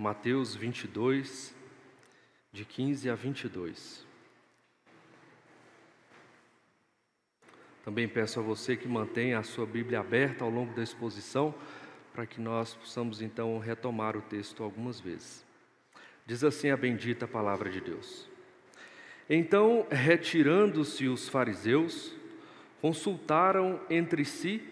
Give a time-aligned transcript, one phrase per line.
[0.00, 1.54] Mateus 22,
[2.50, 4.06] de 15 a 22.
[7.84, 11.54] Também peço a você que mantenha a sua Bíblia aberta ao longo da exposição,
[12.14, 15.44] para que nós possamos então retomar o texto algumas vezes.
[16.24, 18.26] Diz assim a bendita palavra de Deus.
[19.28, 22.16] Então, retirando-se os fariseus,
[22.80, 24.66] consultaram entre si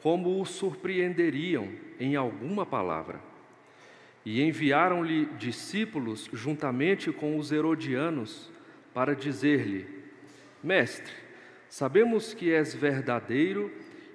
[0.00, 3.29] como o surpreenderiam em alguma palavra.
[4.24, 8.50] E enviaram-lhe discípulos juntamente com os herodianos
[8.92, 9.86] para dizer-lhe:
[10.62, 11.12] Mestre,
[11.68, 13.72] sabemos que és verdadeiro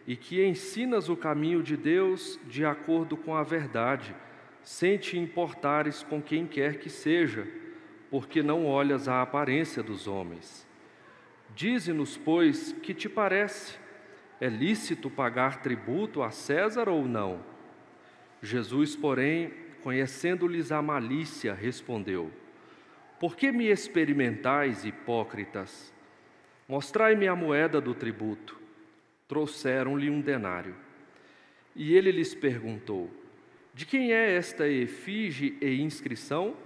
[0.08, 4.16] e que ensinas o caminho de Deus de acordo com a verdade,
[4.62, 7.48] sem te importares com quem quer que seja,
[8.12, 10.68] porque não olhas a aparência dos homens.
[11.56, 13.78] Dize-nos, pois, que te parece?
[14.40, 17.40] É lícito pagar tributo a César ou não?
[18.42, 19.52] Jesus, porém,
[19.86, 22.32] conhecendo-lhes a malícia, respondeu:
[23.20, 25.94] Por que me experimentais, hipócritas?
[26.68, 28.60] Mostrai-me a moeda do tributo.
[29.28, 30.76] Trouxeram-lhe um denário.
[31.76, 33.12] E ele lhes perguntou:
[33.76, 36.58] De quem é esta efígie e inscrição?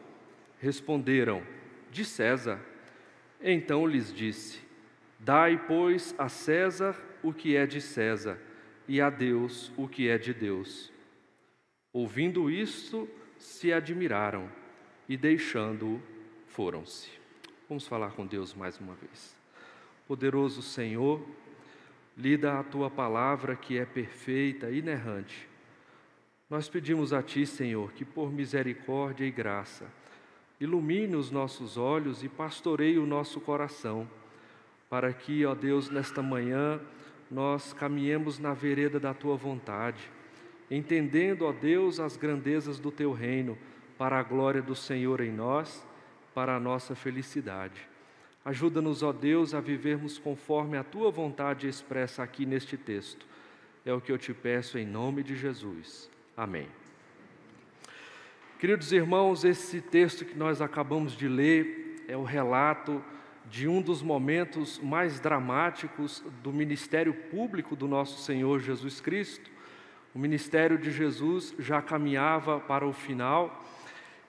[0.57, 1.43] Responderam:
[1.91, 2.57] De César.
[3.41, 4.61] Então lhes disse:
[5.19, 8.39] Dai, pois, a César o que é de César,
[8.87, 10.89] e a Deus o que é de Deus.
[11.91, 14.49] Ouvindo isto, se admiraram
[15.07, 16.01] e, deixando-o,
[16.47, 17.09] foram-se.
[17.67, 19.35] Vamos falar com Deus mais uma vez.
[20.07, 21.25] Poderoso Senhor,
[22.15, 25.47] lida a tua palavra que é perfeita, inerrante.
[26.49, 29.85] Nós pedimos a ti, Senhor, que por misericórdia e graça,
[30.59, 34.07] ilumine os nossos olhos e pastoreie o nosso coração,
[34.89, 36.79] para que, ó Deus, nesta manhã,
[37.31, 40.09] nós caminhemos na vereda da tua vontade,
[40.69, 43.57] entendendo, ó Deus, as grandezas do teu reino,
[43.97, 45.85] para a glória do Senhor em nós,
[46.33, 47.87] para a nossa felicidade.
[48.45, 53.25] Ajuda-nos, ó Deus, a vivermos conforme a tua vontade expressa aqui neste texto.
[53.85, 56.09] É o que eu te peço em nome de Jesus.
[56.35, 56.67] Amém.
[58.59, 63.03] Queridos irmãos, esse texto que nós acabamos de ler é o relato
[63.49, 69.49] de um dos momentos mais dramáticos do ministério público do nosso Senhor Jesus Cristo.
[70.13, 73.63] O ministério de Jesus já caminhava para o final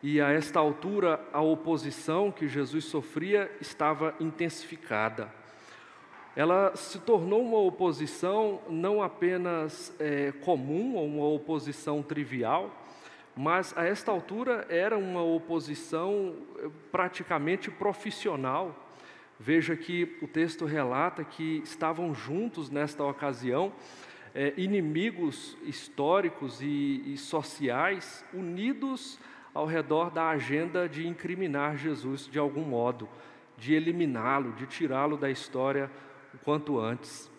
[0.03, 5.33] e a esta altura a oposição que Jesus sofria estava intensificada.
[6.37, 12.71] Ela se tornou uma oposição não apenas é, comum ou uma oposição trivial,
[13.35, 18.77] mas a esta altura era uma oposição é, praticamente profissional.
[19.39, 23.73] Veja que o texto relata que estavam juntos nesta ocasião
[24.35, 29.19] é, inimigos históricos e, e sociais unidos
[29.53, 33.09] ao redor da agenda de incriminar Jesus de algum modo,
[33.59, 35.91] de eliminá-lo, de tirá-lo da história
[36.33, 37.31] o quanto antes.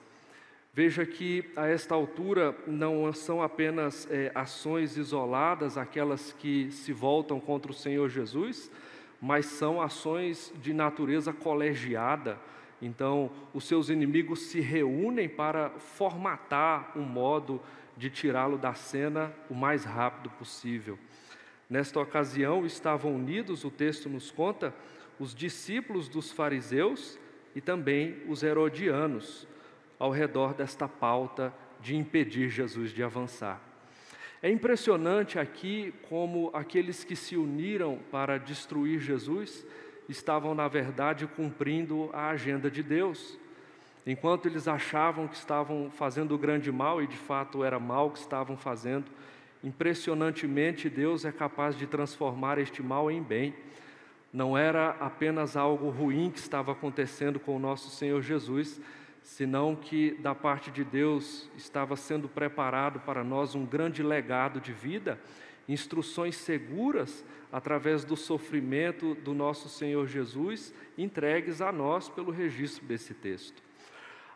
[0.73, 7.41] Veja que a esta altura não são apenas é, ações isoladas, aquelas que se voltam
[7.41, 8.71] contra o Senhor Jesus,
[9.21, 12.39] mas são ações de natureza colegiada.
[12.81, 17.61] Então, os seus inimigos se reúnem para formatar um modo
[17.95, 20.97] de tirá-lo da cena o mais rápido possível.
[21.69, 24.73] Nesta ocasião, estavam unidos, o texto nos conta,
[25.19, 27.19] os discípulos dos fariseus
[27.55, 29.47] e também os herodianos,
[29.99, 33.61] ao redor desta pauta de impedir Jesus de avançar.
[34.41, 39.63] É impressionante aqui como aqueles que se uniram para destruir Jesus
[40.09, 43.37] estavam, na verdade, cumprindo a agenda de Deus.
[44.05, 48.19] Enquanto eles achavam que estavam fazendo o grande mal, e de fato era mal que
[48.19, 49.05] estavam fazendo,
[49.63, 53.53] impressionantemente Deus é capaz de transformar este mal em bem.
[54.33, 58.81] Não era apenas algo ruim que estava acontecendo com o nosso Senhor Jesus,
[59.21, 64.73] senão que da parte de Deus estava sendo preparado para nós um grande legado de
[64.73, 65.19] vida,
[65.67, 73.13] instruções seguras através do sofrimento do nosso Senhor Jesus, entregues a nós pelo registro desse
[73.13, 73.61] texto.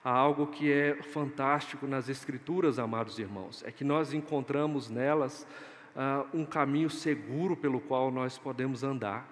[0.04, 5.48] Há algo que é fantástico nas Escrituras, amados irmãos, é que nós encontramos nelas
[5.96, 9.28] uh, um caminho seguro pelo qual nós podemos andar.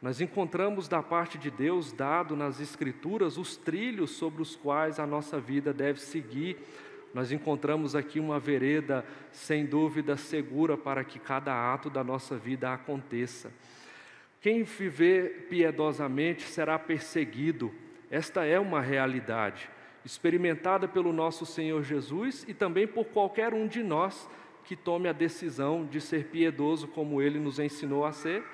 [0.00, 5.06] Nós encontramos da parte de Deus, dado nas Escrituras, os trilhos sobre os quais a
[5.06, 6.56] nossa vida deve seguir.
[7.16, 9.02] Nós encontramos aqui uma vereda,
[9.32, 13.50] sem dúvida, segura para que cada ato da nossa vida aconteça.
[14.38, 17.72] Quem viver piedosamente será perseguido,
[18.10, 19.70] esta é uma realidade,
[20.04, 24.28] experimentada pelo nosso Senhor Jesus e também por qualquer um de nós
[24.66, 28.44] que tome a decisão de ser piedoso como ele nos ensinou a ser.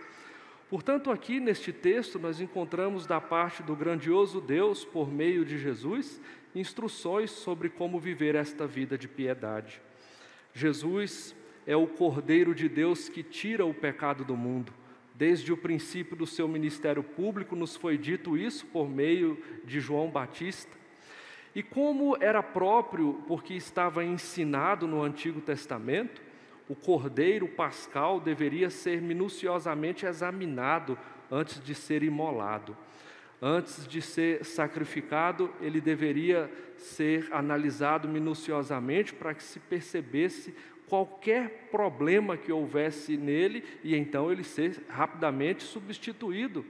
[0.70, 6.20] Portanto, aqui neste texto, nós encontramos da parte do grandioso Deus, por meio de Jesus,
[6.54, 9.80] instruções sobre como viver esta vida de piedade.
[10.52, 11.34] Jesus
[11.66, 14.72] é o Cordeiro de Deus que tira o pecado do mundo.
[15.14, 20.08] Desde o princípio do seu ministério público, nos foi dito isso por meio de João
[20.08, 20.76] Batista.
[21.54, 26.22] E como era próprio, porque estava ensinado no Antigo Testamento,
[26.68, 30.98] o cordeiro pascal deveria ser minuciosamente examinado
[31.30, 32.76] antes de ser imolado.
[33.44, 40.54] Antes de ser sacrificado, ele deveria ser analisado minuciosamente para que se percebesse
[40.88, 46.64] qualquer problema que houvesse nele e então ele ser rapidamente substituído.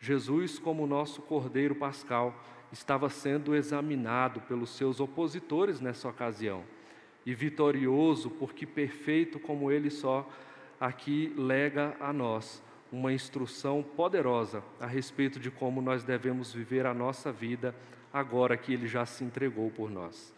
[0.00, 2.42] Jesus, como nosso Cordeiro Pascal,
[2.72, 6.64] estava sendo examinado pelos seus opositores nessa ocasião.
[7.26, 10.26] E vitorioso, porque perfeito como ele só,
[10.80, 12.63] aqui lega a nós
[12.94, 17.74] uma instrução poderosa a respeito de como nós devemos viver a nossa vida
[18.12, 20.32] agora que ele já se entregou por nós.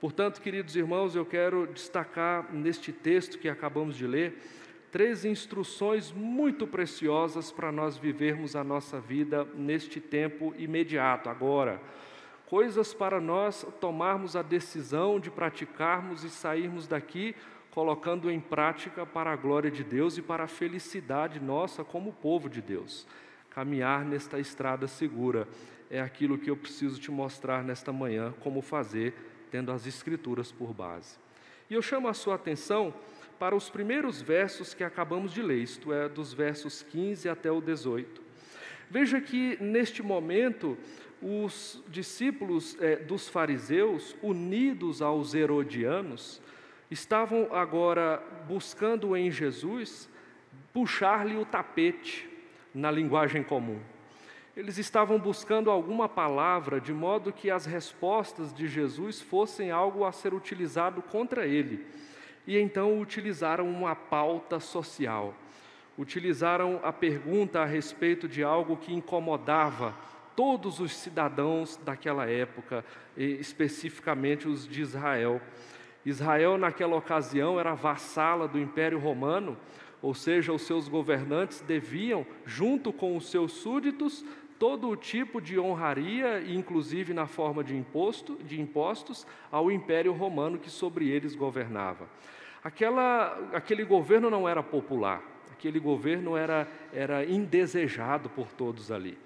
[0.00, 4.42] Portanto, queridos irmãos, eu quero destacar neste texto que acabamos de ler
[4.90, 11.80] três instruções muito preciosas para nós vivermos a nossa vida neste tempo imediato, agora.
[12.46, 17.36] Coisas para nós tomarmos a decisão de praticarmos e sairmos daqui
[17.70, 22.48] colocando em prática para a glória de Deus e para a felicidade nossa como povo
[22.48, 23.06] de Deus.
[23.50, 25.46] Caminhar nesta estrada segura
[25.90, 29.14] é aquilo que eu preciso te mostrar nesta manhã, como fazer
[29.50, 31.18] tendo as Escrituras por base.
[31.68, 32.94] E eu chamo a sua atenção
[33.38, 37.60] para os primeiros versos que acabamos de ler, isto é, dos versos 15 até o
[37.60, 38.22] 18.
[38.88, 40.76] Veja que neste momento
[41.22, 46.40] os discípulos eh, dos fariseus, unidos aos herodianos,
[46.90, 50.08] estavam agora buscando em Jesus
[50.72, 52.28] puxar-lhe o tapete
[52.74, 53.80] na linguagem comum.
[54.56, 60.12] Eles estavam buscando alguma palavra de modo que as respostas de Jesus fossem algo a
[60.12, 61.86] ser utilizado contra ele.
[62.46, 65.34] E então utilizaram uma pauta social.
[65.96, 69.94] Utilizaram a pergunta a respeito de algo que incomodava
[70.34, 72.84] todos os cidadãos daquela época,
[73.16, 75.40] especificamente os de Israel.
[76.04, 79.56] Israel, naquela ocasião, era vassala do Império Romano,
[80.02, 84.24] ou seja, os seus governantes deviam, junto com os seus súditos,
[84.58, 90.58] todo o tipo de honraria, inclusive na forma de imposto, de impostos, ao Império Romano
[90.58, 92.08] que sobre eles governava.
[92.62, 99.16] Aquela, aquele governo não era popular, aquele governo era, era indesejado por todos ali.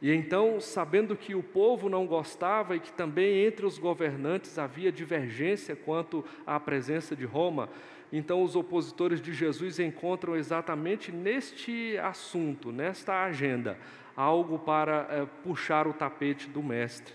[0.00, 4.92] E então, sabendo que o povo não gostava e que também entre os governantes havia
[4.92, 7.70] divergência quanto à presença de Roma,
[8.12, 13.78] então os opositores de Jesus encontram exatamente neste assunto, nesta agenda,
[14.14, 17.14] algo para é, puxar o tapete do Mestre.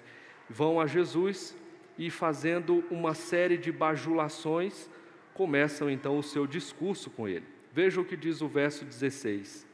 [0.50, 1.56] Vão a Jesus
[1.98, 4.90] e, fazendo uma série de bajulações,
[5.34, 7.46] começam então o seu discurso com ele.
[7.72, 9.71] Veja o que diz o verso 16.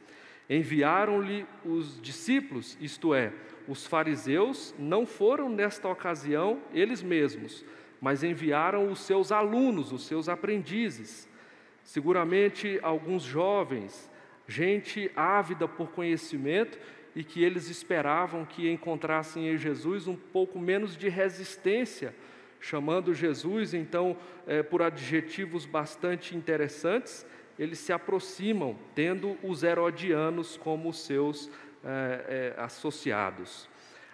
[0.48, 3.32] Enviaram-lhe os discípulos, isto é,
[3.66, 7.64] os fariseus, não foram nesta ocasião eles mesmos,
[8.00, 11.28] mas enviaram os seus alunos, os seus aprendizes.
[11.82, 14.10] Seguramente alguns jovens,
[14.46, 16.78] gente ávida por conhecimento
[17.14, 22.14] e que eles esperavam que encontrassem em Jesus um pouco menos de resistência,
[22.60, 27.26] chamando Jesus então é, por adjetivos bastante interessantes,
[27.58, 31.50] eles se aproximam, tendo os herodianos como seus
[31.84, 33.68] é, é, associados.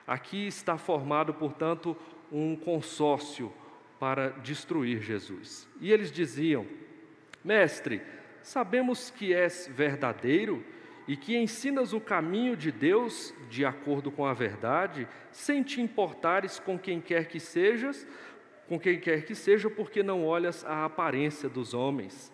[0.06, 1.96] Aqui está formado, portanto,
[2.30, 3.52] um consórcio
[3.98, 5.68] para destruir Jesus.
[5.80, 6.66] E eles diziam:
[7.42, 8.02] Mestre,
[8.42, 10.64] sabemos que és verdadeiro
[11.06, 16.58] e que ensinas o caminho de Deus de acordo com a verdade, sem te importares
[16.58, 18.06] com quem quer que sejas,
[18.68, 22.32] com quem quer que seja, porque não olhas a aparência dos homens.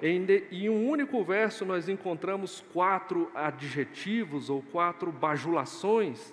[0.00, 6.32] Em um único verso nós encontramos quatro adjetivos ou quatro bajulações.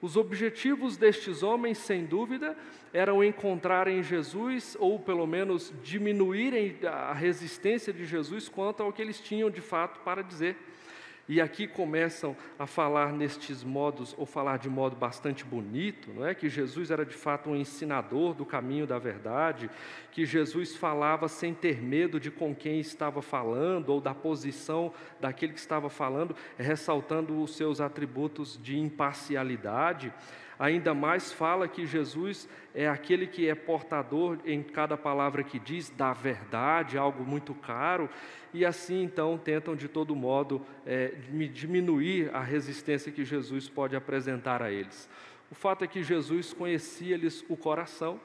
[0.00, 2.56] Os objetivos destes homens, sem dúvida,
[2.92, 9.02] eram encontrar em Jesus, ou pelo menos diminuírem a resistência de Jesus quanto ao que
[9.02, 10.56] eles tinham de fato para dizer.
[11.30, 16.34] E aqui começam a falar nestes modos, ou falar de modo bastante bonito, não é?
[16.34, 19.70] Que Jesus era de fato um ensinador do caminho da verdade,
[20.10, 25.52] que Jesus falava sem ter medo de com quem estava falando ou da posição daquele
[25.52, 30.12] que estava falando, ressaltando os seus atributos de imparcialidade.
[30.60, 35.88] Ainda mais fala que Jesus é aquele que é portador em cada palavra que diz
[35.88, 38.10] da verdade, algo muito caro,
[38.52, 41.14] e assim então tentam de todo modo é,
[41.50, 45.08] diminuir a resistência que Jesus pode apresentar a eles.
[45.50, 48.20] O fato é que Jesus conhecia-lhes o coração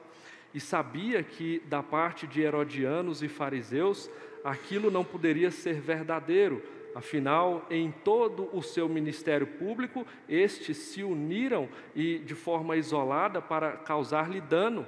[0.52, 4.10] e sabia que da parte de herodianos e fariseus
[4.44, 6.62] aquilo não poderia ser verdadeiro,
[6.96, 13.72] Afinal, em todo o seu ministério público, estes se uniram e de forma isolada para
[13.72, 14.86] causar-lhe dano.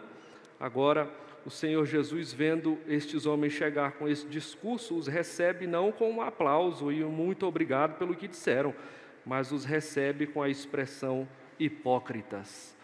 [0.58, 1.12] Agora,
[1.44, 6.22] o Senhor Jesus, vendo estes homens chegar com esse discurso, os recebe não com um
[6.22, 8.74] aplauso e um muito obrigado pelo que disseram,
[9.22, 11.28] mas os recebe com a expressão
[11.60, 12.74] hipócritas.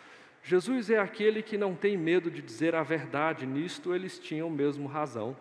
[0.43, 4.87] Jesus é aquele que não tem medo de dizer a verdade, nisto eles tinham mesmo
[4.87, 5.35] razão.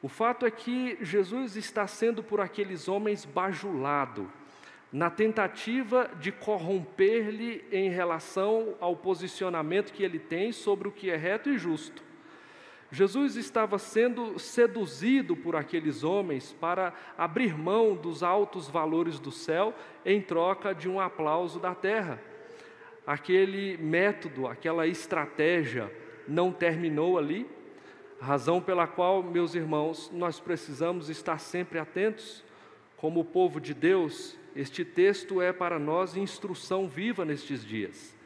[0.00, 4.30] O fato é que Jesus está sendo por aqueles homens bajulado,
[4.92, 11.16] na tentativa de corromper-lhe em relação ao posicionamento que ele tem sobre o que é
[11.16, 12.02] reto e justo.
[12.90, 19.74] Jesus estava sendo seduzido por aqueles homens para abrir mão dos altos valores do céu
[20.06, 22.18] em troca de um aplauso da terra.
[23.06, 25.92] Aquele método, aquela estratégia
[26.26, 27.46] não terminou ali,
[28.20, 32.44] razão pela qual, meus irmãos, nós precisamos estar sempre atentos.
[32.96, 38.16] Como povo de Deus, este texto é para nós instrução viva nestes dias.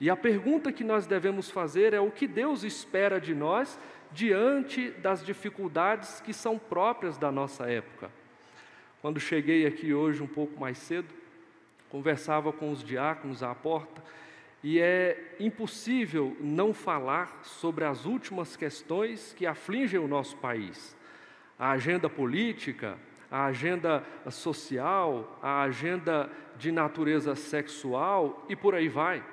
[0.00, 3.78] E a pergunta que nós devemos fazer é o que Deus espera de nós
[4.12, 8.10] diante das dificuldades que são próprias da nossa época.
[9.02, 11.08] Quando cheguei aqui hoje um pouco mais cedo,
[11.88, 14.02] conversava com os diáconos à porta
[14.62, 20.96] e é impossível não falar sobre as últimas questões que afligem o nosso país.
[21.58, 22.98] A agenda política,
[23.30, 29.24] a agenda social, a agenda de natureza sexual e por aí vai.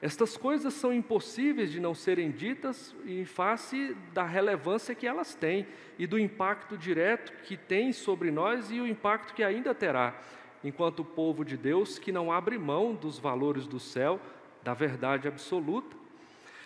[0.00, 5.66] Estas coisas são impossíveis de não serem ditas em face da relevância que elas têm
[5.98, 10.20] e do impacto direto que tem sobre nós e o impacto que ainda terá,
[10.64, 14.20] enquanto povo de Deus que não abre mão dos valores do céu
[14.62, 15.96] da verdade absoluta.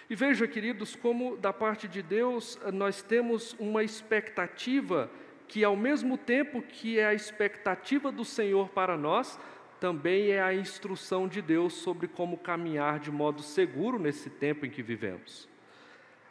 [0.09, 5.11] E veja, queridos, como da parte de Deus nós temos uma expectativa
[5.49, 9.39] que, ao mesmo tempo que é a expectativa do Senhor para nós,
[9.81, 14.71] também é a instrução de Deus sobre como caminhar de modo seguro nesse tempo em
[14.71, 15.49] que vivemos.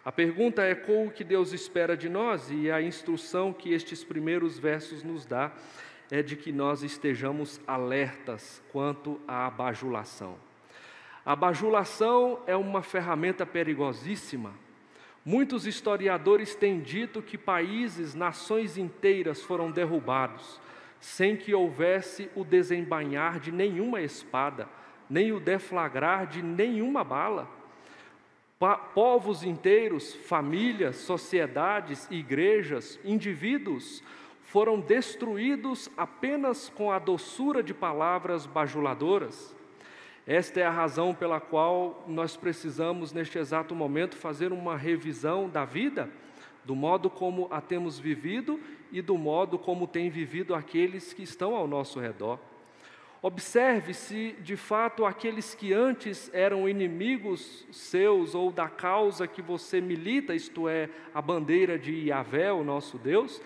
[0.03, 4.03] A pergunta é qual o que Deus espera de nós, e a instrução que estes
[4.03, 5.51] primeiros versos nos dá
[6.12, 10.38] é de que nós estejamos alertas quanto à bajulação.
[11.25, 14.53] A bajulação é uma ferramenta perigosíssima.
[15.25, 20.62] Muitos historiadores têm dito que países, nações inteiras foram derrubados,
[21.00, 24.70] sem que houvesse o desembainhar de nenhuma espada,
[25.10, 27.50] nem o deflagrar de nenhuma bala.
[28.94, 34.03] Povos inteiros, famílias, sociedades, igrejas, indivíduos
[34.44, 39.55] foram destruídos apenas com a doçura de palavras bajuladoras.
[40.27, 45.63] Esta é a razão pela qual nós precisamos, neste exato momento, fazer uma revisão da
[45.65, 46.10] vida,
[46.63, 48.60] do modo como a temos vivido
[48.91, 52.39] e do modo como têm vivido aqueles que estão ao nosso redor.
[53.22, 59.79] Observe se, de fato, aqueles que antes eram inimigos seus ou da causa que você
[59.79, 63.39] milita, isto é, a bandeira de Yahvé, o nosso Deus,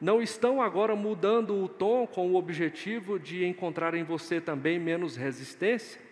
[0.00, 5.14] não estão agora mudando o tom com o objetivo de encontrar em você também menos
[5.14, 6.11] resistência?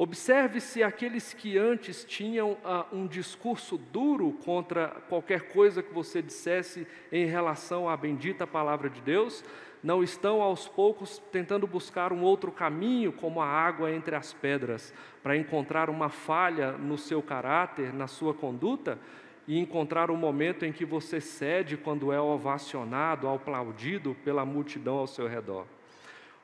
[0.00, 6.22] Observe se aqueles que antes tinham ah, um discurso duro contra qualquer coisa que você
[6.22, 9.44] dissesse em relação à bendita palavra de Deus,
[9.82, 14.94] não estão aos poucos tentando buscar um outro caminho, como a água entre as pedras,
[15.20, 19.00] para encontrar uma falha no seu caráter, na sua conduta
[19.48, 24.98] e encontrar o um momento em que você cede quando é ovacionado, aplaudido pela multidão
[24.98, 25.66] ao seu redor.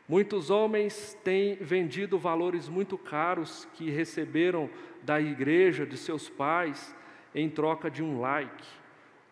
[0.07, 4.69] Muitos homens têm vendido valores muito caros que receberam
[5.03, 6.95] da igreja, de seus pais,
[7.35, 8.65] em troca de um like.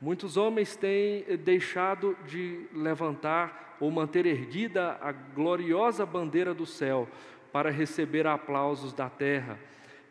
[0.01, 7.07] Muitos homens têm deixado de levantar ou manter erguida a gloriosa bandeira do céu
[7.53, 9.59] para receber aplausos da terra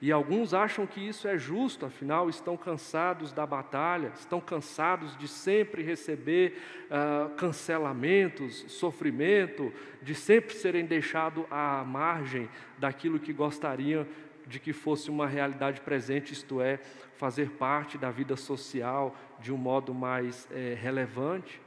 [0.01, 5.27] e alguns acham que isso é justo, afinal, estão cansados da batalha, estão cansados de
[5.27, 6.57] sempre receber
[6.89, 14.07] uh, cancelamentos, sofrimento, de sempre serem deixados à margem daquilo que gostariam
[14.47, 16.79] de que fosse uma realidade presente, isto é,
[17.15, 21.61] fazer parte da vida social de um modo mais é, relevante.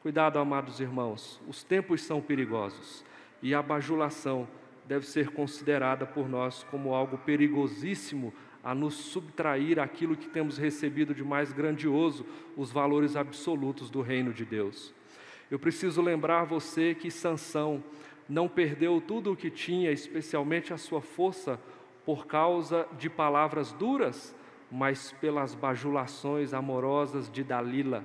[0.00, 3.04] Cuidado, amados irmãos, os tempos são perigosos
[3.42, 4.48] e a bajulação
[4.86, 11.14] deve ser considerada por nós como algo perigosíssimo a nos subtrair aquilo que temos recebido
[11.14, 12.24] de mais grandioso,
[12.56, 14.94] os valores absolutos do reino de Deus.
[15.50, 17.82] Eu preciso lembrar você que Sansão
[18.28, 21.60] não perdeu tudo o que tinha, especialmente a sua força,
[22.04, 24.34] por causa de palavras duras,
[24.70, 28.04] mas pelas bajulações amorosas de Dalila.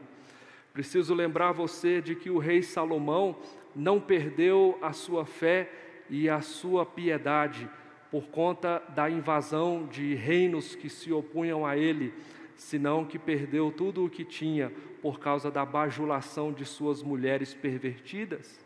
[0.73, 3.37] Preciso lembrar você de que o rei Salomão
[3.75, 5.71] não perdeu a sua fé
[6.09, 7.69] e a sua piedade
[8.09, 12.13] por conta da invasão de reinos que se opunham a ele,
[12.55, 14.71] senão que perdeu tudo o que tinha
[15.01, 18.65] por causa da bajulação de suas mulheres pervertidas.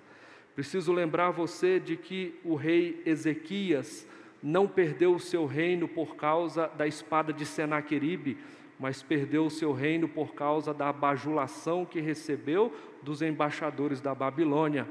[0.55, 4.07] Preciso lembrar você de que o rei Ezequias
[4.43, 8.37] não perdeu o seu reino por causa da espada de Senaqueribe,
[8.79, 14.87] mas perdeu o seu reino por causa da bajulação que recebeu dos embaixadores da Babilônia.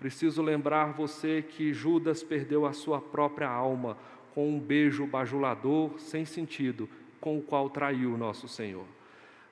[0.00, 3.96] Preciso lembrar você que Judas perdeu a sua própria alma
[4.34, 6.88] com um beijo bajulador sem sentido,
[7.20, 8.86] com o qual traiu nosso Senhor.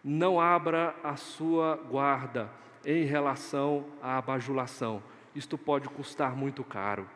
[0.02, 2.50] Não abra a sua guarda
[2.84, 5.00] em relação à bajulação.
[5.36, 7.06] Isto pode custar muito caro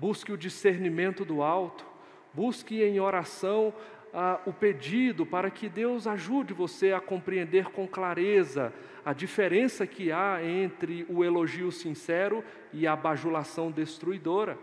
[0.00, 1.84] busque o discernimento do alto,
[2.32, 3.74] busque em oração
[4.12, 8.72] ah, o pedido para que Deus ajude você a compreender com clareza
[9.04, 14.58] a diferença que há entre o elogio sincero e a bajulação destruidora.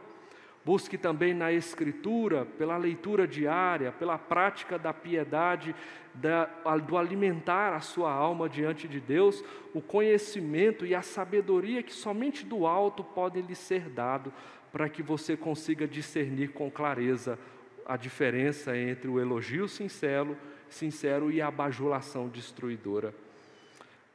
[0.64, 5.74] Busque também na Escritura, pela leitura diária, pela prática da piedade,
[6.14, 6.46] da,
[6.86, 12.46] do alimentar a sua alma diante de Deus, o conhecimento e a sabedoria que somente
[12.46, 14.34] do alto podem lhe ser dado
[14.72, 17.40] para que você consiga discernir com clareza
[17.88, 23.16] a diferença entre o elogio sincero, sincero e a bajulação destruidora.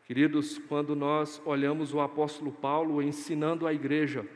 [0.06, 4.26] Queridos, quando nós olhamos o apóstolo Paulo ensinando a igreja,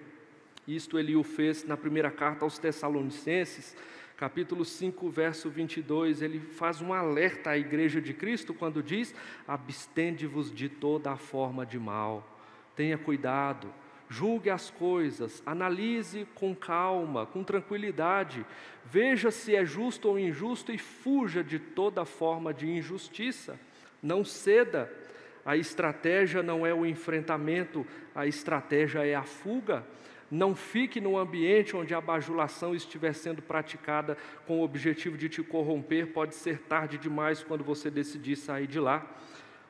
[0.67, 3.77] isto ele o fez na primeira carta aos Tessalonicenses,
[4.17, 9.15] capítulo 5, verso 22, ele faz um alerta à igreja de Cristo quando diz:
[9.47, 12.27] abstende-vos de toda a forma de mal,
[12.75, 13.71] tenha cuidado
[14.09, 18.47] julgue as coisas, analise com calma, com tranquilidade,
[18.85, 23.59] veja se é justo ou injusto e fuja de toda forma de injustiça.
[24.03, 24.93] Não ceda.
[25.45, 29.85] A estratégia não é o enfrentamento, a estratégia é a fuga.
[30.29, 35.43] Não fique num ambiente onde a bajulação estiver sendo praticada com o objetivo de te
[35.43, 39.07] corromper, pode ser tarde demais quando você decidir sair de lá.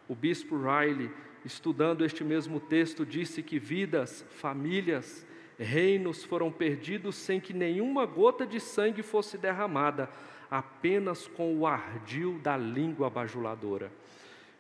[0.09, 1.11] O bispo Riley
[1.47, 5.25] estudando este mesmo texto, disse que vidas, famílias,
[5.57, 10.11] reinos foram perdidos sem que nenhuma gota de sangue fosse derramada,
[10.51, 13.93] apenas com o ardil da língua bajuladora.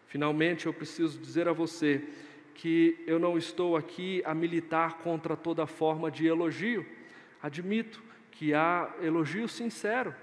[0.07, 2.05] Finalmente, eu preciso dizer a você
[2.55, 6.87] que eu não estou aqui a militar contra toda forma de elogio.
[7.42, 10.14] Admito que há elogio sincero,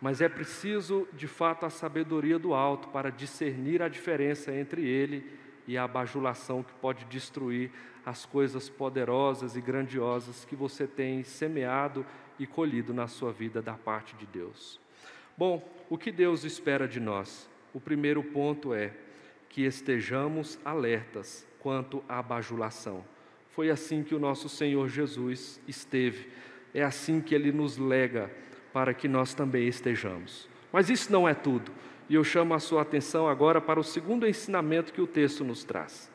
[0.00, 5.41] mas é preciso, de fato, a sabedoria do alto para discernir a diferença entre ele
[5.66, 7.70] e a bajulação que pode destruir
[8.04, 12.04] as coisas poderosas e grandiosas que você tem semeado
[12.38, 14.80] e colhido na sua vida da parte de Deus.
[15.36, 17.48] Bom, o que Deus espera de nós?
[17.72, 18.92] O primeiro ponto é
[19.48, 23.04] que estejamos alertas quanto à bajulação.
[23.50, 26.28] Foi assim que o nosso Senhor Jesus esteve,
[26.74, 28.30] é assim que ele nos lega
[28.72, 30.48] para que nós também estejamos.
[30.72, 31.70] Mas isso não é tudo.
[32.12, 35.64] E eu chamo a sua atenção agora para o segundo ensinamento que o texto nos
[35.64, 36.10] traz.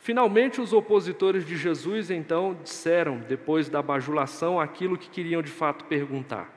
[0.00, 5.84] Finalmente, os opositores de Jesus então disseram, depois da bajulação, aquilo que queriam de fato
[5.84, 6.52] perguntar.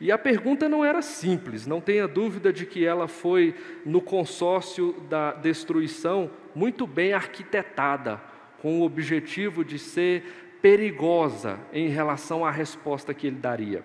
[0.00, 3.54] E a pergunta não era simples, não tenha dúvida de que ela foi,
[3.86, 8.20] no consórcio da destruição, muito bem arquitetada,
[8.60, 13.84] com o objetivo de ser perigosa em relação à resposta que ele daria.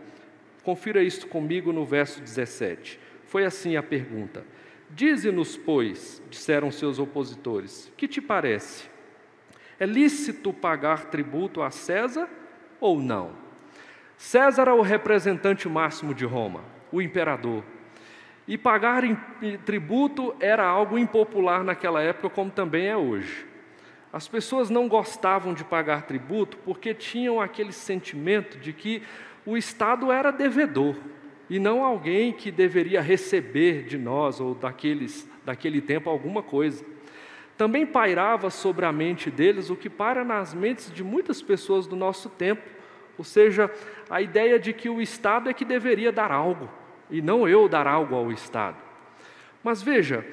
[0.64, 3.03] Confira isso comigo no verso 17.
[3.34, 4.46] Foi assim a pergunta:
[4.92, 8.88] Dize-nos, pois, disseram seus opositores, que te parece?
[9.80, 12.30] É lícito pagar tributo a César
[12.80, 13.32] ou não?
[14.18, 17.64] César é o representante máximo de Roma, o imperador.
[18.48, 19.02] E pagar
[19.66, 23.48] tributo era algo impopular naquela época, como também é hoje.
[24.14, 29.02] As pessoas não gostavam de pagar tributo porque tinham aquele sentimento de que
[29.44, 30.96] o Estado era devedor
[31.50, 36.84] e não alguém que deveria receber de nós ou daqueles, daquele tempo alguma coisa.
[37.58, 41.96] Também pairava sobre a mente deles o que para nas mentes de muitas pessoas do
[41.96, 42.64] nosso tempo,
[43.18, 43.70] ou seja,
[44.10, 46.70] a ideia de que o Estado é que deveria dar algo
[47.10, 48.78] e não eu dar algo ao Estado.
[49.64, 50.26] Mas veja,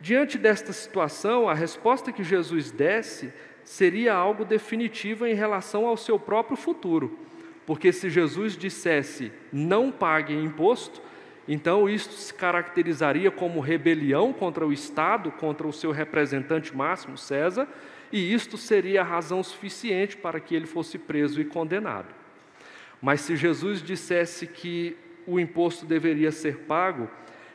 [0.00, 6.18] diante desta situação, a resposta que Jesus desse seria algo definitivo em relação ao seu
[6.18, 7.18] próprio futuro
[7.66, 11.00] porque se Jesus dissesse não pague imposto,
[11.46, 17.68] então isto se caracterizaria como rebelião contra o Estado, contra o seu representante máximo, César,
[18.12, 22.14] e isto seria a razão suficiente para que ele fosse preso e condenado.
[23.00, 24.96] Mas se Jesus dissesse que
[25.26, 27.08] o imposto deveria ser pago,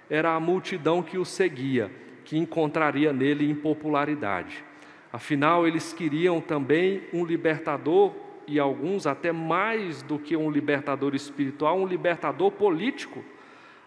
[0.10, 1.90] era a multidão que o seguia,
[2.26, 4.64] que encontraria nele impopularidade.
[5.12, 8.14] Afinal, eles queriam também um libertador,
[8.50, 13.24] e alguns até mais do que um libertador espiritual, um libertador político.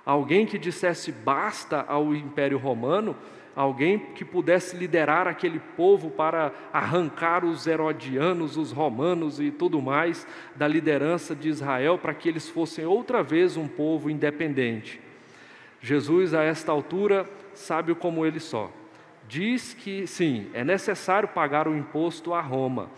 [0.07, 3.17] Alguém que dissesse basta ao Império Romano,
[3.55, 10.27] alguém que pudesse liderar aquele povo para arrancar os herodianos, os romanos e tudo mais
[10.57, 15.01] da liderança de Israel, para que eles fossem outra vez um povo independente.
[15.81, 18.71] Jesus, a esta altura, sabe como ele só.
[19.29, 22.91] Diz que sim, é necessário pagar o imposto a Roma,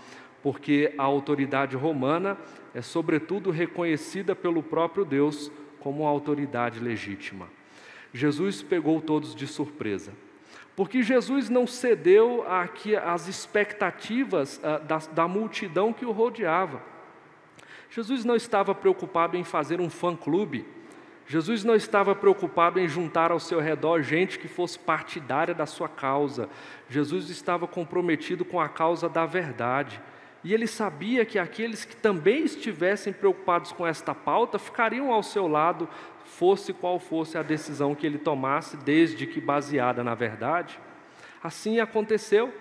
[0.45, 2.37] porque a autoridade romana
[2.75, 7.49] é, sobretudo, reconhecida pelo próprio Deus como autoridade legítima.
[8.13, 10.13] Jesus pegou todos de surpresa,
[10.77, 12.45] porque Jesus não cedeu
[13.07, 16.83] às expectativas ah, da, da multidão que o rodeava.
[17.91, 20.67] Jesus não estava preocupado em fazer um fã-clube
[21.27, 25.89] Jesus não estava preocupado em juntar ao seu redor gente que fosse partidária da sua
[25.89, 26.51] causa.
[26.89, 30.01] Jesus estava comprometido com a causa da verdade.
[30.45, 35.49] E ele sabia que aqueles que também estivessem preocupados com esta pauta ficariam ao seu
[35.49, 35.89] lado,
[36.25, 40.79] fosse qual fosse a decisão que ele tomasse, desde que baseada na verdade.
[41.43, 42.53] Assim aconteceu.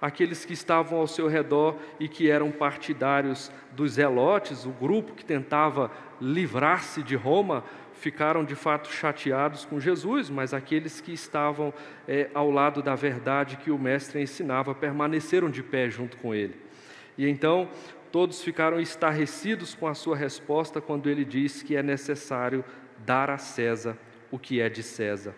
[0.00, 5.24] Aqueles que estavam ao seu redor e que eram partidários dos Zelotes, o grupo que
[5.24, 7.62] tentava livrar-se de Roma,
[7.94, 11.72] ficaram de fato chateados com Jesus, mas aqueles que estavam
[12.08, 16.71] é, ao lado da verdade que o Mestre ensinava permaneceram de pé junto com ele.
[17.16, 17.68] E então
[18.10, 22.64] todos ficaram estarrecidos com a sua resposta quando ele diz que é necessário
[23.04, 23.96] dar a César
[24.30, 25.34] o que é de César.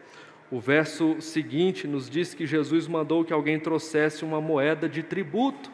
[0.50, 5.70] O verso seguinte nos diz que Jesus mandou que alguém trouxesse uma moeda de tributo.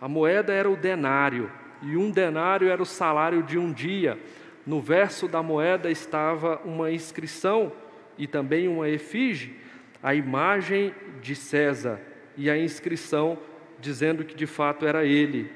[0.00, 1.50] A moeda era o denário,
[1.82, 4.18] e um denário era o salário de um dia.
[4.66, 7.72] No verso da moeda estava uma inscrição
[8.16, 9.56] e também uma efígie,
[10.02, 12.00] a imagem de César
[12.36, 13.38] e a inscrição
[13.80, 15.50] dizendo que de fato era ele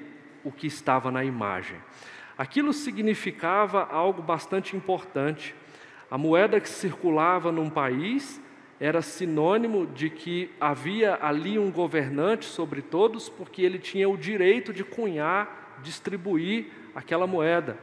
[0.45, 1.77] o que estava na imagem.
[2.37, 5.55] Aquilo significava algo bastante importante.
[6.11, 8.41] A moeda que circulava num país
[8.81, 14.73] era sinônimo de que havia ali um governante sobre todos, porque ele tinha o direito
[14.73, 17.79] de cunhar, distribuir aquela moeda.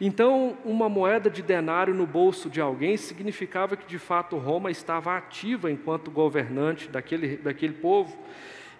[0.00, 5.16] Então, uma moeda de denário no bolso de alguém significava que de fato Roma estava
[5.16, 8.18] ativa enquanto governante daquele, daquele povo.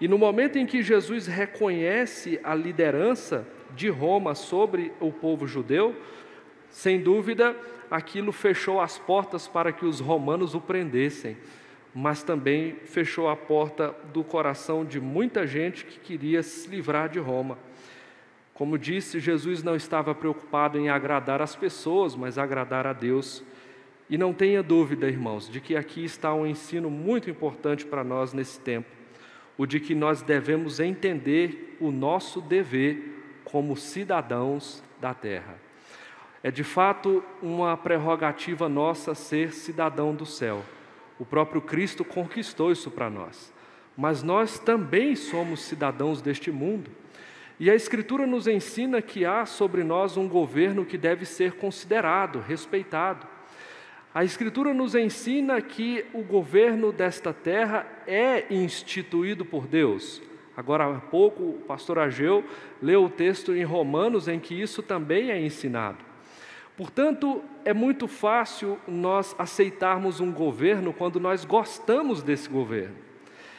[0.05, 5.97] E no momento em que Jesus reconhece a liderança de Roma sobre o povo judeu,
[6.69, 7.57] sem dúvida,
[7.91, 11.39] aquilo fechou as portas para que os romanos o prendessem,
[11.95, 17.19] mas também fechou a porta do coração de muita gente que queria se livrar de
[17.19, 17.57] Roma.
[18.53, 23.43] Como disse, Jesus não estava preocupado em agradar as pessoas, mas agradar a Deus.
[24.11, 28.35] E não tenha dúvida, irmãos, de que aqui está um ensino muito importante para nós
[28.35, 29.04] nesse tempo:
[29.57, 35.57] o de que nós devemos entender o nosso dever como cidadãos da terra.
[36.43, 40.63] É de fato uma prerrogativa nossa ser cidadão do céu.
[41.19, 43.53] O próprio Cristo conquistou isso para nós.
[43.97, 46.91] Mas nós também somos cidadãos deste mundo.
[47.59, 52.41] E a Escritura nos ensina que há sobre nós um governo que deve ser considerado,
[52.41, 53.34] respeitado.
[54.15, 60.23] A Escritura nos ensina que o governo desta terra é instituído por Deus.
[60.57, 62.45] Agora há pouco o pastor Ageu
[62.81, 65.99] leu o texto em Romanos em que isso também é ensinado.
[66.77, 72.95] Portanto, é muito fácil nós aceitarmos um governo quando nós gostamos desse governo.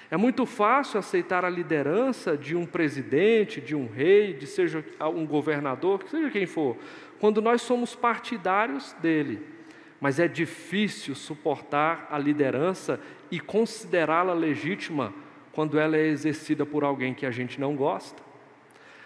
[0.09, 5.25] É muito fácil aceitar a liderança de um presidente, de um rei, de seja um
[5.25, 6.77] governador, seja quem for,
[7.19, 9.54] quando nós somos partidários dele.
[9.99, 12.99] Mas é difícil suportar a liderança
[13.31, 15.13] e considerá-la legítima
[15.51, 18.21] quando ela é exercida por alguém que a gente não gosta.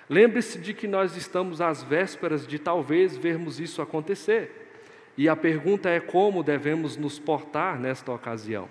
[0.09, 4.71] Lembre-se de que nós estamos às vésperas de talvez vermos isso acontecer.
[5.15, 8.67] E a pergunta é como devemos nos portar nesta ocasião.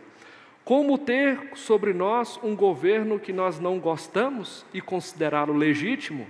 [0.65, 6.27] Como ter sobre nós um governo que nós não gostamos e considerá-lo legítimo?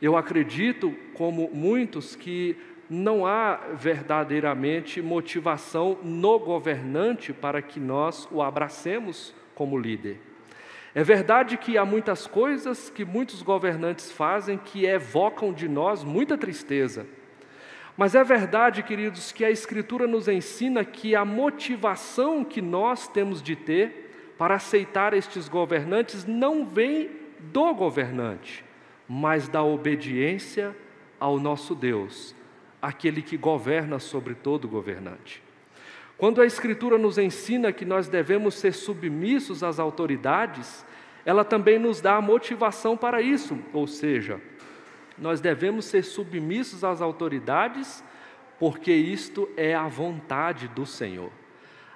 [0.00, 2.56] Eu acredito, como muitos, que
[2.88, 10.20] não há verdadeiramente motivação no governante para que nós o abracemos como líder.
[10.94, 16.38] É verdade que há muitas coisas que muitos governantes fazem que evocam de nós muita
[16.38, 17.06] tristeza.
[17.96, 23.42] Mas é verdade, queridos, que a Escritura nos ensina que a motivação que nós temos
[23.42, 28.62] de ter para aceitar estes governantes não vem do governante,
[29.08, 30.76] mas da obediência
[31.18, 32.35] ao nosso Deus,
[32.86, 35.42] aquele que governa sobre todo governante.
[36.16, 40.86] Quando a Escritura nos ensina que nós devemos ser submissos às autoridades,
[41.24, 44.40] ela também nos dá a motivação para isso, ou seja,
[45.18, 48.04] nós devemos ser submissos às autoridades,
[48.56, 51.32] porque isto é a vontade do Senhor.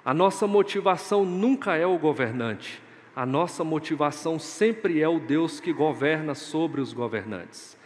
[0.03, 2.83] A nossa motivação nunca é o governante,
[3.15, 7.79] a nossa motivação sempre é o Deus que governa sobre os governantes.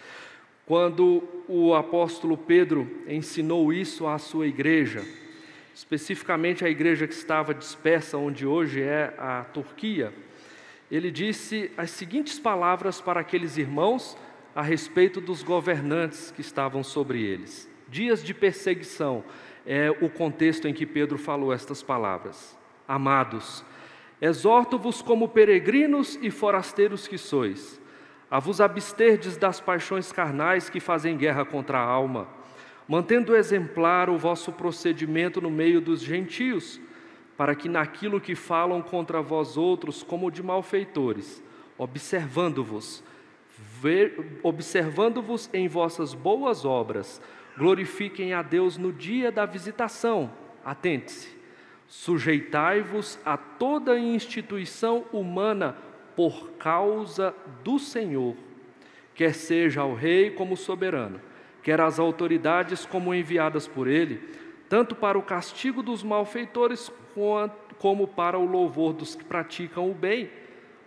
[0.65, 5.05] Quando o apóstolo Pedro ensinou isso à sua igreja,
[5.75, 10.11] especificamente a igreja que estava dispersa, onde hoje é a Turquia,
[10.89, 14.17] ele disse as seguintes palavras para aqueles irmãos
[14.55, 17.69] a respeito dos governantes que estavam sobre eles.
[17.87, 19.23] Dias de perseguição
[19.65, 22.57] é o contexto em que Pedro falou estas palavras.
[22.87, 23.63] Amados,
[24.19, 27.79] exorto-vos como peregrinos e forasteiros que sois,
[28.29, 32.27] a vos absterdes das paixões carnais que fazem guerra contra a alma
[32.87, 36.79] mantendo exemplar o vosso procedimento no meio dos gentios,
[37.35, 41.43] para que naquilo que falam contra vós outros como de malfeitores,
[41.77, 43.03] observando-vos,
[44.41, 47.21] observando-vos em vossas boas obras,
[47.57, 50.31] glorifiquem a Deus no dia da visitação.
[50.63, 51.35] Atente-se.
[51.87, 55.77] Sujeitai-vos a toda instituição humana
[56.15, 58.35] por causa do Senhor,
[59.13, 61.19] quer seja ao rei como soberano
[61.65, 64.21] quer as autoridades como enviadas por ele,
[64.69, 66.93] tanto para o castigo dos malfeitores
[67.79, 70.29] como para o louvor dos que praticam o bem,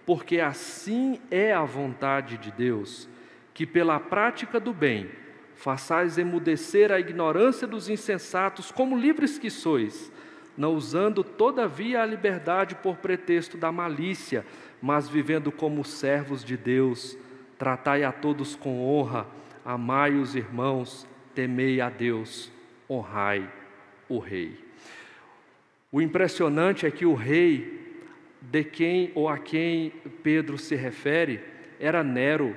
[0.07, 3.09] porque assim é a vontade de Deus,
[3.53, 5.11] que pela prática do bem
[5.57, 10.13] façais emudecer a ignorância dos insensatos, como livres que sois,
[10.57, 14.47] não usando todavia a liberdade por pretexto da malícia,
[14.81, 17.17] mas vivendo como servos de Deus,
[17.59, 19.27] tratai a todos com honra
[19.69, 22.51] amai os irmãos, temei a Deus,
[22.89, 23.47] honrai
[24.09, 24.59] o rei.
[25.93, 28.01] O impressionante é que o rei
[28.41, 31.45] de quem ou a quem Pedro se refere
[31.79, 32.57] era Nero,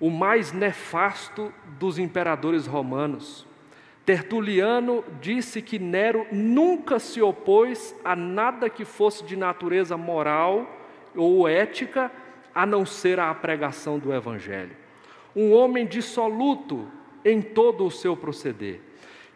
[0.00, 3.46] o mais nefasto dos imperadores romanos.
[4.06, 10.87] Tertuliano disse que Nero nunca se opôs a nada que fosse de natureza moral
[11.22, 12.10] ou ética,
[12.54, 14.88] a não ser a pregação do Evangelho
[15.38, 16.86] um homem dissoluto
[17.24, 18.80] em todo o seu proceder,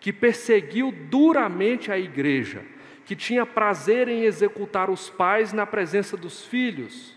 [0.01, 2.65] que perseguiu duramente a igreja,
[3.05, 7.17] que tinha prazer em executar os pais na presença dos filhos.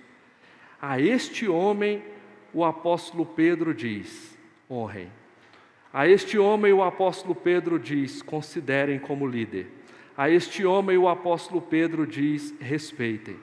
[0.80, 2.04] A este homem,
[2.54, 4.38] o apóstolo Pedro diz:
[4.70, 5.12] honrem.
[5.92, 9.68] A este homem, o apóstolo Pedro diz: considerem como líder.
[10.16, 13.38] A este homem, o apóstolo Pedro diz: respeitem.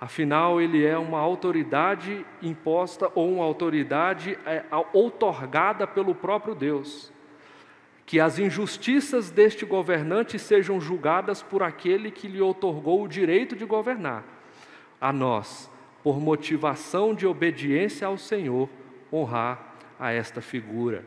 [0.00, 7.12] Afinal, ele é uma autoridade imposta ou uma autoridade é, outorgada pelo próprio Deus.
[8.06, 13.66] Que as injustiças deste governante sejam julgadas por aquele que lhe outorgou o direito de
[13.66, 14.24] governar.
[14.98, 15.70] A nós,
[16.02, 18.70] por motivação de obediência ao Senhor,
[19.12, 21.04] honrar a esta figura.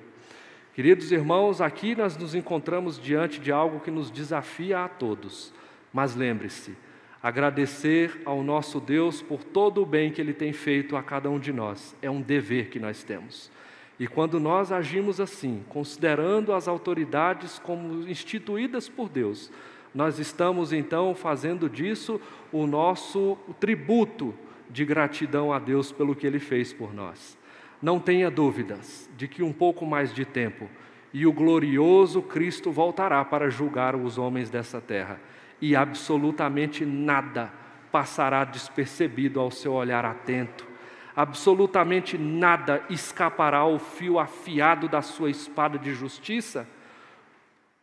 [0.76, 5.52] Queridos irmãos, aqui nós nos encontramos diante de algo que nos desafia a todos.
[5.92, 6.78] Mas lembre-se,
[7.24, 11.40] Agradecer ao nosso Deus por todo o bem que Ele tem feito a cada um
[11.40, 13.50] de nós é um dever que nós temos.
[13.98, 19.50] E quando nós agimos assim, considerando as autoridades como instituídas por Deus,
[19.96, 22.20] nós estamos então fazendo disso
[22.52, 24.36] o nosso tributo
[24.70, 27.38] de gratidão a Deus pelo que Ele fez por nós.
[27.82, 30.70] Não tenha dúvidas de que um pouco mais de tempo
[31.14, 35.22] e o glorioso Cristo voltará para julgar os homens dessa terra
[35.64, 37.50] e absolutamente nada
[37.90, 40.68] passará despercebido ao seu olhar atento.
[41.16, 46.68] Absolutamente nada escapará ao fio afiado da sua espada de justiça.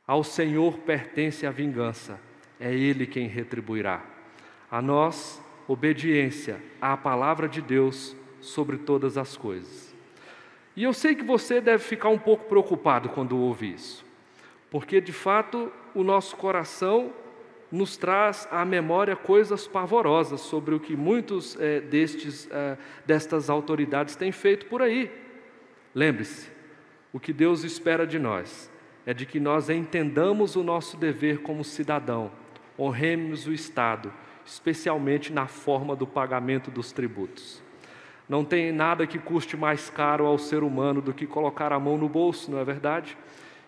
[0.07, 2.21] Ao Senhor pertence a vingança,
[2.61, 4.03] é Ele quem retribuirá.
[4.71, 9.97] A nós, obediência à palavra de Deus sobre todas as coisas.
[10.77, 14.05] E eu sei que você deve ficar um pouco preocupado quando ouve isso,
[14.71, 17.11] porque de fato o nosso coração
[17.71, 24.17] nos traz à memória coisas pavorosas sobre o que muitos é, destes, é, destas autoridades
[24.17, 25.11] têm feito por aí.
[25.95, 26.51] Lembre-se,
[27.13, 28.71] o que Deus espera de nós
[29.07, 32.31] é de que nós entendamos o nosso dever como cidadão,
[32.79, 34.13] honremos o Estado,
[34.45, 37.63] especialmente na forma do pagamento dos tributos.
[38.29, 41.99] Não tem nada que custe mais caro ao ser humano do que colocar a mão
[41.99, 43.17] no bolso, não é verdade?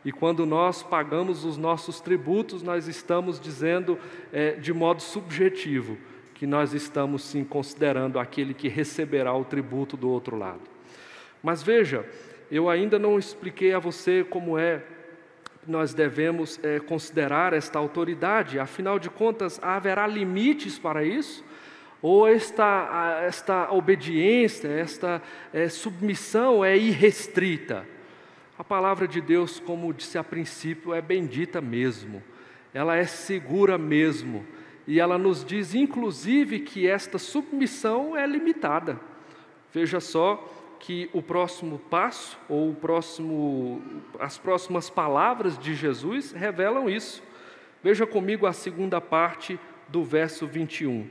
[0.05, 3.99] E quando nós pagamos os nossos tributos, nós estamos dizendo
[4.33, 5.97] é, de modo subjetivo
[6.35, 10.63] que nós estamos sim considerando aquele que receberá o tributo do outro lado.
[11.43, 12.05] Mas veja,
[12.51, 14.83] eu ainda não expliquei a você como é
[15.67, 21.45] nós devemos é, considerar esta autoridade, afinal de contas, haverá limites para isso?
[22.01, 27.87] Ou esta, esta obediência, esta é, submissão é irrestrita?
[28.59, 32.23] A palavra de Deus, como disse a princípio, é bendita mesmo,
[32.75, 34.47] ela é segura mesmo,
[34.87, 39.01] e ela nos diz, inclusive, que esta submissão é limitada.
[39.73, 43.81] Veja só que o próximo passo, ou o próximo,
[44.19, 47.23] as próximas palavras de Jesus revelam isso.
[47.83, 51.09] Veja comigo a segunda parte do verso 21.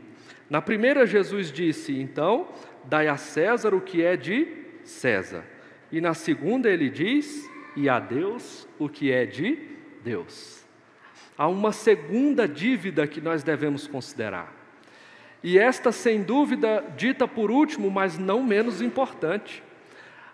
[0.50, 2.50] Na primeira, Jesus disse: Então,
[2.84, 4.48] dai a César o que é de
[4.84, 5.51] César.
[5.92, 9.58] E na segunda, ele diz: E a Deus o que é de
[10.04, 10.66] Deus.
[11.38, 14.54] Há uma segunda dívida que nós devemos considerar.
[15.44, 19.64] E esta, sem dúvida, dita por último, mas não menos importante.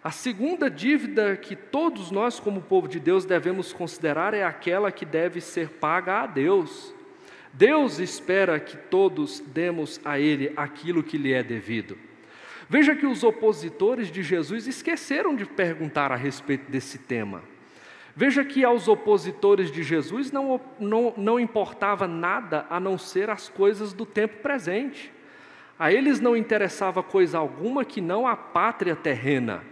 [0.03, 5.05] A segunda dívida que todos nós, como povo de Deus, devemos considerar é aquela que
[5.05, 6.93] deve ser paga a Deus.
[7.53, 11.97] Deus espera que todos demos a Ele aquilo que lhe é devido.
[12.69, 17.41] Veja que os opositores de Jesus esqueceram de perguntar a respeito desse tema.
[18.15, 23.47] Veja que aos opositores de Jesus não, não, não importava nada a não ser as
[23.47, 25.13] coisas do tempo presente.
[25.77, 29.63] A eles não interessava coisa alguma que não a pátria terrena.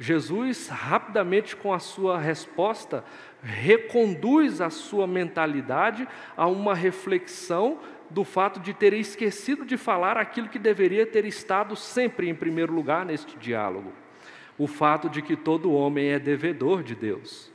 [0.00, 3.04] Jesus, rapidamente com a sua resposta,
[3.42, 7.78] reconduz a sua mentalidade a uma reflexão
[8.12, 12.72] do fato de ter esquecido de falar aquilo que deveria ter estado sempre em primeiro
[12.72, 13.92] lugar neste diálogo:
[14.58, 17.50] o fato de que todo homem é devedor de Deus.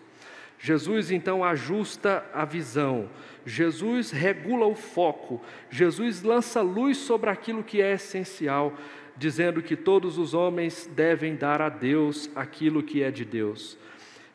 [0.60, 3.08] Jesus então ajusta a visão,
[3.46, 5.40] Jesus regula o foco,
[5.70, 8.74] Jesus lança luz sobre aquilo que é essencial,
[9.16, 13.78] dizendo que todos os homens devem dar a Deus aquilo que é de Deus.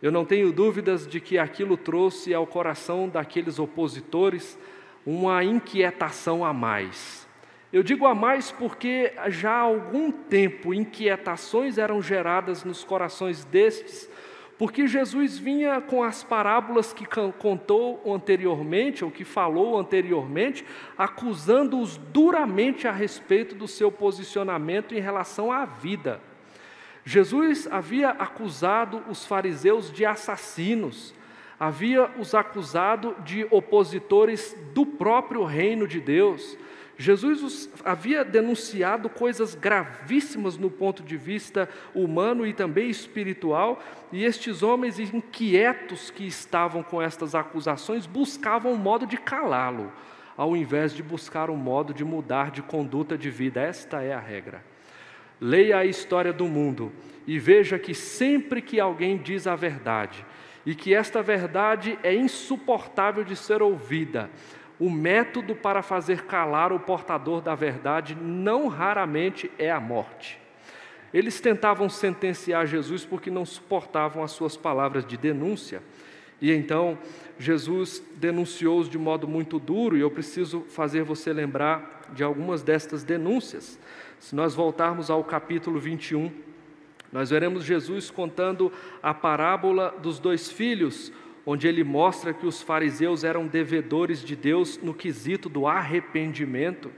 [0.00, 4.56] Eu não tenho dúvidas de que aquilo trouxe ao coração daqueles opositores
[5.04, 7.28] uma inquietação a mais.
[7.72, 14.10] Eu digo a mais porque já há algum tempo inquietações eram geradas nos corações destes
[14.62, 20.64] porque Jesus vinha com as parábolas que contou anteriormente, ou que falou anteriormente,
[20.96, 26.20] acusando-os duramente a respeito do seu posicionamento em relação à vida.
[27.04, 31.12] Jesus havia acusado os fariseus de assassinos,
[31.62, 36.58] havia os acusado de opositores do próprio reino de Deus,
[36.98, 44.64] Jesus havia denunciado coisas gravíssimas no ponto de vista humano e também espiritual, e estes
[44.64, 49.92] homens inquietos que estavam com estas acusações buscavam um modo de calá-lo,
[50.36, 53.60] ao invés de buscar um modo de mudar de conduta de vida.
[53.60, 54.64] Esta é a regra.
[55.40, 56.90] Leia a história do mundo
[57.24, 60.26] e veja que sempre que alguém diz a verdade,
[60.64, 64.30] e que esta verdade é insuportável de ser ouvida,
[64.78, 70.40] o método para fazer calar o portador da verdade não raramente é a morte.
[71.12, 75.82] Eles tentavam sentenciar Jesus porque não suportavam as suas palavras de denúncia.
[76.40, 76.98] E então
[77.38, 83.04] Jesus denunciou-os de modo muito duro, e eu preciso fazer você lembrar de algumas destas
[83.04, 83.78] denúncias.
[84.18, 86.32] Se nós voltarmos ao capítulo 21,
[87.12, 88.72] nós veremos Jesus contando
[89.02, 91.12] a parábola dos dois filhos,
[91.44, 96.90] onde ele mostra que os fariseus eram devedores de Deus no quesito do arrependimento.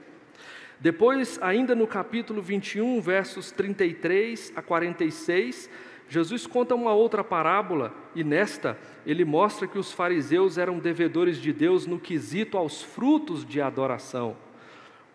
[0.78, 5.68] Depois, ainda no capítulo 21, versos 33 a 46,
[6.08, 11.52] Jesus conta uma outra parábola e nesta ele mostra que os fariseus eram devedores de
[11.52, 14.36] Deus no quesito aos frutos de adoração.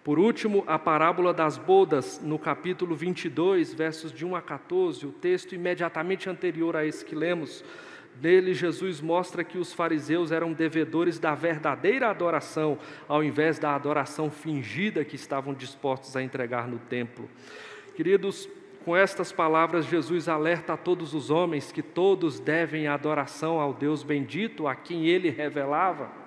[0.04, 5.12] Por último, a parábola das bodas, no capítulo 22, versos de 1 a 14, o
[5.12, 7.64] texto imediatamente anterior a esse que lemos,
[8.22, 14.30] Nele, Jesus mostra que os fariseus eram devedores da verdadeira adoração, ao invés da adoração
[14.30, 17.30] fingida que estavam dispostos a entregar no templo.
[17.96, 18.50] Queridos,
[18.84, 24.04] com estas palavras, Jesus alerta a todos os homens que todos devem adoração ao Deus
[24.04, 26.19] bendito, a quem ele revelava.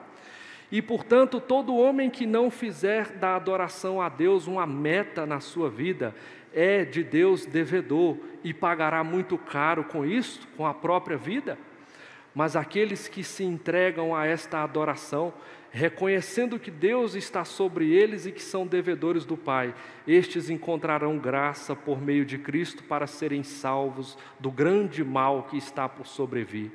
[0.73, 5.69] E, portanto, todo homem que não fizer da adoração a Deus uma meta na sua
[5.69, 6.15] vida,
[6.51, 11.59] é de Deus devedor e pagará muito caro com isso, com a própria vida.
[12.35, 15.35] mas aqueles que se entregam a esta adoração,
[15.71, 19.75] reconhecendo que Deus está sobre eles e que são devedores do Pai,
[20.07, 25.87] estes encontrarão graça por meio de Cristo para serem salvos do grande mal que está
[25.89, 26.71] por sobrevir.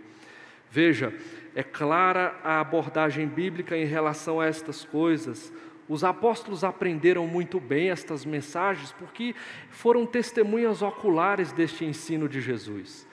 [0.69, 1.13] Veja,
[1.55, 5.51] é clara a abordagem bíblica em relação a estas coisas.
[5.89, 9.33] Os apóstolos aprenderam muito bem estas mensagens porque
[9.69, 13.07] foram testemunhas oculares deste ensino de Jesus.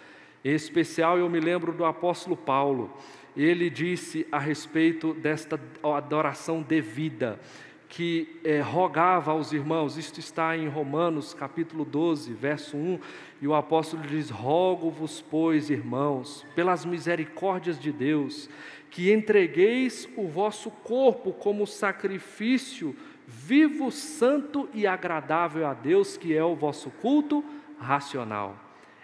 [0.45, 2.95] Em especial, eu me lembro do apóstolo Paulo.
[3.37, 7.41] Ele disse a respeito desta adoração devida,
[7.89, 12.99] que é, rogava aos irmãos, isto está em Romanos capítulo 12, verso 1,
[13.43, 18.49] e o apóstolo diz: Rogo-vos, pois, irmãos, pelas misericórdias de Deus,
[18.91, 26.45] que entregueis o vosso corpo como sacrifício vivo, santo e agradável a Deus, que é
[26.45, 27.45] o vosso culto
[27.79, 28.57] racional.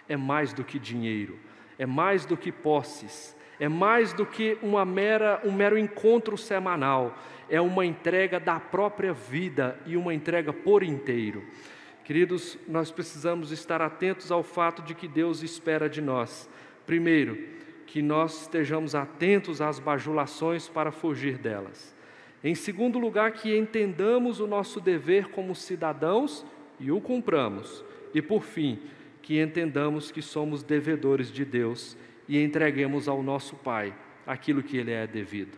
[0.07, 1.39] É mais do que dinheiro,
[1.77, 7.15] é mais do que posses, é mais do que uma mera, um mero encontro semanal,
[7.47, 11.43] é uma entrega da própria vida e uma entrega por inteiro.
[12.03, 16.49] Queridos, nós precisamos estar atentos ao fato de que Deus espera de nós,
[16.87, 17.37] primeiro,
[17.85, 21.95] que nós estejamos atentos às bajulações para fugir delas.
[22.43, 26.43] Em segundo lugar, que entendamos o nosso dever como cidadãos
[26.79, 27.85] e o cumpramos.
[28.11, 28.79] E por fim,
[29.21, 31.95] que entendamos que somos devedores de Deus
[32.31, 33.93] e entreguemos ao nosso Pai
[34.25, 35.57] aquilo que Ele é devido.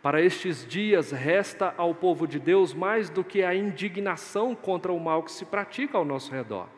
[0.00, 5.00] Para estes dias, resta ao povo de Deus mais do que a indignação contra o
[5.00, 6.68] mal que se pratica ao nosso redor.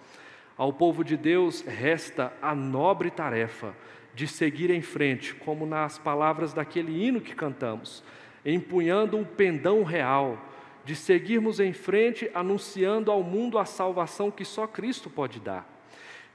[0.56, 3.74] Ao povo de Deus resta a nobre tarefa
[4.14, 8.02] de seguir em frente, como nas palavras daquele hino que cantamos,
[8.46, 10.38] empunhando um pendão real,
[10.86, 15.73] de seguirmos em frente anunciando ao mundo a salvação que só Cristo pode dar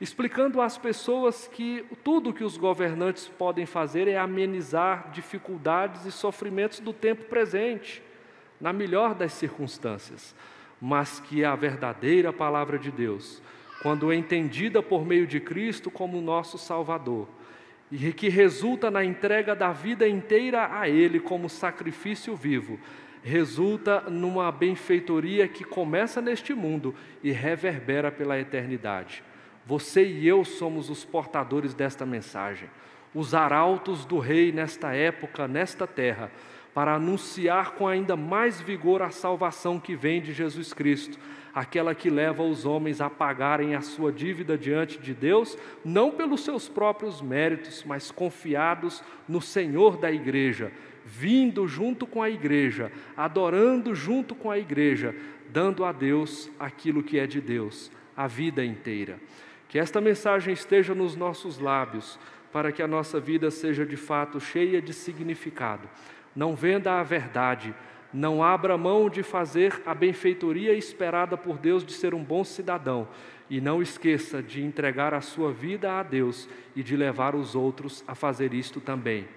[0.02, 6.80] explicando às pessoas que tudo que os governantes podem fazer é amenizar dificuldades e sofrimentos
[6.80, 8.02] do tempo presente,
[8.62, 10.34] na melhor das circunstâncias,
[10.82, 13.42] mas que a verdadeira palavra de Deus,
[13.82, 17.28] quando entendida por meio de Cristo como nosso Salvador,
[17.92, 22.80] e que resulta na entrega da vida inteira a Ele como sacrifício vivo,
[23.22, 29.24] resulta numa benfeitoria que começa neste mundo e reverbera pela eternidade.
[29.70, 32.68] Você e eu somos os portadores desta mensagem,
[33.14, 36.32] os arautos do Rei nesta época, nesta terra,
[36.74, 41.20] para anunciar com ainda mais vigor a salvação que vem de Jesus Cristo,
[41.54, 45.56] aquela que leva os homens a pagarem a sua dívida diante de Deus,
[45.86, 50.72] não pelos seus próprios méritos, mas confiados no Senhor da igreja,
[51.06, 55.16] vindo junto com a igreja, adorando junto com a igreja,
[55.52, 59.20] dando a Deus aquilo que é de Deus, a vida inteira.
[59.70, 62.20] Que esta mensagem esteja nos nossos lábios,
[62.52, 65.88] para que a nossa vida seja de fato cheia de significado.
[66.36, 67.74] Não venda a verdade,
[68.12, 73.08] não abra mão de fazer a benfeitoria esperada por Deus de ser um bom cidadão,
[73.48, 78.04] e não esqueça de entregar a sua vida a Deus e de levar os outros
[78.08, 79.28] a fazer isto também,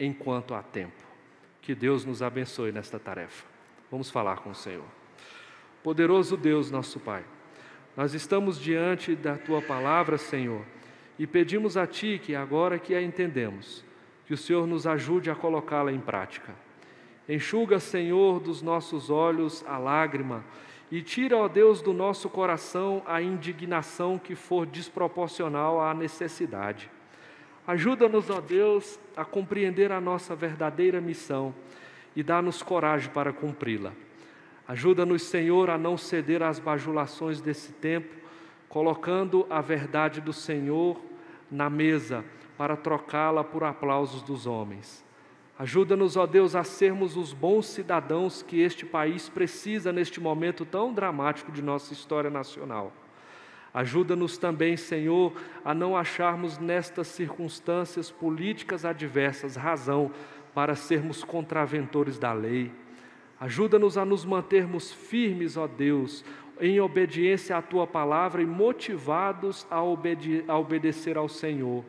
[0.00, 1.04] enquanto há tempo.
[1.60, 3.46] Que Deus nos abençoe nesta tarefa.
[3.90, 4.84] Vamos falar com o Senhor.
[5.82, 7.24] Poderoso Deus, nosso Pai.
[7.96, 10.62] Nós estamos diante da tua palavra, Senhor,
[11.16, 13.84] e pedimos a ti que agora que a entendemos,
[14.26, 16.52] que o Senhor nos ajude a colocá-la em prática.
[17.28, 20.44] Enxuga, Senhor, dos nossos olhos a lágrima
[20.90, 26.90] e tira, ó Deus, do nosso coração a indignação que for desproporcional à necessidade.
[27.66, 31.54] Ajuda-nos, ó Deus, a compreender a nossa verdadeira missão
[32.14, 33.92] e dá-nos coragem para cumpri-la.
[34.66, 38.14] Ajuda-nos, Senhor, a não ceder às bajulações desse tempo,
[38.68, 40.98] colocando a verdade do Senhor
[41.50, 42.24] na mesa
[42.56, 45.04] para trocá-la por aplausos dos homens.
[45.58, 50.92] Ajuda-nos, ó Deus, a sermos os bons cidadãos que este país precisa neste momento tão
[50.92, 52.90] dramático de nossa história nacional.
[53.72, 55.32] Ajuda-nos também, Senhor,
[55.64, 60.10] a não acharmos nestas circunstâncias políticas adversas razão
[60.54, 62.72] para sermos contraventores da lei
[63.40, 66.24] Ajuda-nos a nos mantermos firmes, ó Deus,
[66.60, 71.84] em obediência à tua palavra e motivados a, obede a obedecer ao Senhor.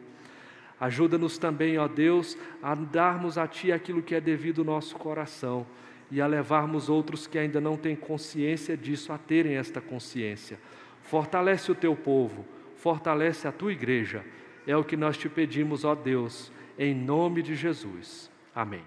[0.79, 5.65] Ajuda-nos também, ó Deus, a darmos a Ti aquilo que é devido ao nosso coração
[6.11, 10.59] e a levarmos outros que ainda não têm consciência disso a terem esta consciência.
[11.01, 14.23] Fortalece o Teu povo, fortalece a Tua igreja.
[14.67, 18.29] É o que nós te pedimos, ó Deus, em nome de Jesus.
[18.53, 18.83] Amém.